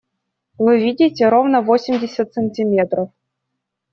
Вы 0.57 0.79
видите? 0.79 1.29
Ровно 1.29 1.61
восемьдесят 1.61 2.33
сантиметров! 2.33 3.11